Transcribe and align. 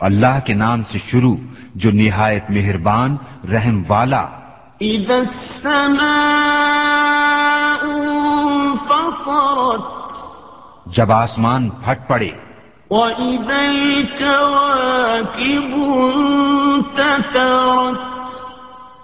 اللہ 0.00 0.46
کے 0.46 0.54
نام 0.54 0.82
سے 0.82 0.98
شروع 1.10 1.36
جو 1.74 1.90
نہایت 1.90 2.50
مہربان 2.50 3.16
رحم 3.52 3.82
والا۔ 3.88 4.26
اذا 4.80 5.14
السماء 5.14 7.82
انفطرت 7.82 9.82
جب 10.96 11.12
آسمان 11.12 11.70
پھٹ 11.70 12.08
پڑے۔ 12.08 12.30
وَإِذَا 12.90 13.56
الْكَوَاكِبُ 13.56 16.00
انتثرت 16.14 18.00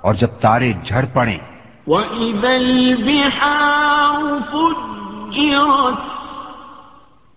اور 0.01 0.15
جب 0.15 0.29
تارے 0.41 0.73
جھڑ 0.73 1.05
پڑیں 1.13 1.39
وَإِذَا 1.87 2.51
الْبِحَارُ 2.51 4.39
فُجِّرَتْ 4.51 6.01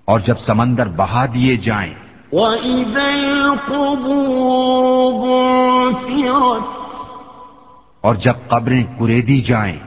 اور 0.06 0.20
جب 0.20 0.40
سمندر 0.40 0.88
بہا 0.88 1.26
دیے 1.34 1.58
جائیں۔ 1.58 1.94
وَإِذَا 2.32 3.04
الْقُبُورُ 3.04 5.28
بُعْثِرَتْ 5.28 6.64
اور 8.02 8.16
جب 8.16 8.34
قبریں 8.48 8.84
کریدی 9.00 9.42
جائیں۔ 9.42 9.80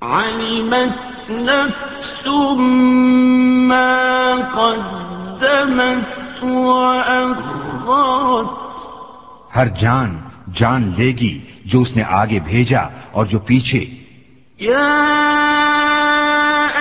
عَلِمَتْ 0.00 1.30
نَفْسٌ 1.30 2.56
مَا 3.68 4.34
قَدَّمَتْ 4.54 6.44
وَأَخَّرَتْ 6.44 8.48
ہر 9.56 9.68
جان 9.68 10.20
جان 10.54 10.92
لے 10.96 11.06
گی 11.06 11.40
جو 11.64 11.80
اس 11.80 11.96
نے 11.96 12.02
آگے 12.02 12.40
بھیجا۔ 12.40 12.88
اور 13.16 13.26
جو 13.26 13.38
پیچھے۔ 13.38 13.84
يا 14.60 14.96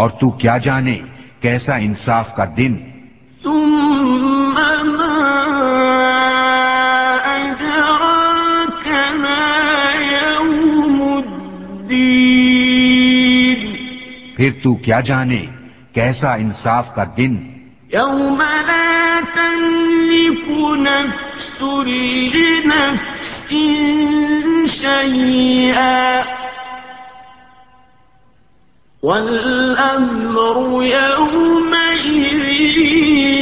اور 0.00 0.10
تو 0.10 0.30
کیا 0.30 0.58
جانے 0.58 0.98
کیسا 1.40 1.76
انصاف 1.76 2.36
کا 2.36 2.44
دن؟ 2.56 2.76
ثُمَّ 3.42 4.60
يَوْمُ 10.12 11.16
الدِّينِ. 11.16 13.76
پھر 14.36 14.50
تو 14.62 14.74
کیا 14.74 15.00
جانے 15.00 15.46
کیسا 15.92 16.34
انصاف 16.34 16.94
کا 16.94 17.04
دن؟ 17.16 17.36
يوم 17.92 18.42
لا 18.66 19.20
تملك 19.34 20.78
نفس 20.78 21.62
لنفس 21.86 23.54
شيئا. 24.80 26.39
والأمر 29.02 30.82
يومئذ 30.82 32.28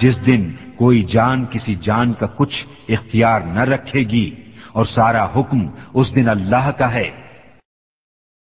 جس 0.00 0.16
دن 0.26 0.50
کوئی 0.76 1.02
جان 1.02 1.46
کسی 1.50 1.74
جان 1.74 2.12
کا 2.12 2.26
کچھ 2.36 2.56
اختیار 2.88 3.40
نہ 3.40 3.60
رکھے 3.60 4.00
گی 4.00 4.28
اور 4.72 4.84
سارا 4.84 5.24
حکم 5.24 5.66
اس 5.94 6.14
دن 6.14 6.28
اللہ 6.28 6.70
کا 6.78 6.92
ہے 6.94 7.10